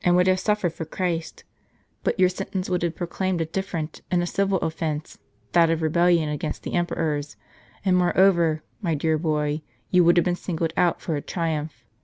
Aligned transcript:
415 0.03 0.15
w 0.15 0.17
would 0.17 0.27
have 0.33 0.39
sufiered 0.39 0.73
for 0.75 0.83
Christ; 0.85 1.43
but 2.03 2.19
your 2.19 2.27
sentence 2.27 2.71
would 2.71 2.81
have 2.81 2.95
proclaimed 2.95 3.39
a 3.39 3.45
different, 3.45 4.01
and 4.09 4.23
a 4.23 4.25
civil, 4.25 4.57
offence; 4.61 5.19
that 5.51 5.69
of 5.69 5.83
rebellion 5.83 6.27
against 6.27 6.63
the 6.63 6.73
emperors. 6.73 7.35
And 7.85 7.95
moreover, 7.95 8.63
my 8.81 8.95
dear 8.95 9.19
boy, 9.19 9.61
you 9.91 10.03
would 10.03 10.17
have 10.17 10.23
been 10.25 10.33
singled 10.35 10.73
out 10.75 11.01
for 11.01 11.15
a 11.15 11.21
triumph. 11.21 11.83